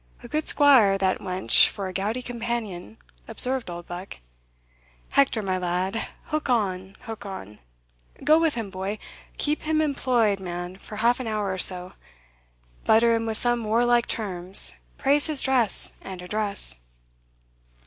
[0.23, 4.17] "A good squire that wench for a gouty champion," observed Oldbuck.
[5.11, 7.59] "Hector, my lad, hook on, hook on
[8.23, 8.97] Go with him, boy
[9.37, 11.93] keep him employed, man, for half an hour or so
[12.83, 16.79] butter him with some warlike terms praise his dress and address."